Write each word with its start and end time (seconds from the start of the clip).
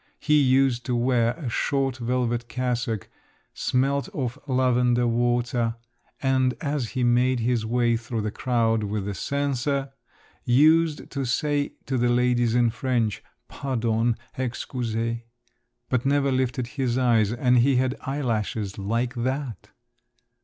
He 0.17 0.41
used 0.41 0.83
to 0.87 0.95
wear 0.95 1.33
a 1.33 1.47
short 1.47 1.97
velvet 1.97 2.47
cassock, 2.47 3.07
smelt 3.53 4.09
of 4.15 4.39
lavender 4.47 5.05
water, 5.05 5.75
and 6.23 6.55
as 6.59 6.93
he 6.97 7.03
made 7.03 7.41
his 7.41 7.67
way 7.67 7.95
through 7.95 8.21
the 8.21 8.31
crowd 8.31 8.83
with 8.83 9.05
the 9.05 9.13
censer, 9.13 9.91
used 10.43 11.11
to 11.11 11.23
say 11.23 11.73
to 11.85 11.99
the 11.99 12.09
ladies 12.09 12.55
in 12.55 12.71
French, 12.71 13.23
'Pardon, 13.47 14.17
excusez' 14.39 15.19
but 15.87 16.03
never 16.03 16.31
lifted 16.31 16.65
his 16.65 16.97
eyes, 16.97 17.31
and 17.31 17.59
he 17.59 17.75
had 17.75 17.95
eyelashes 18.01 18.79
like 18.79 19.13
that!" 19.13 19.69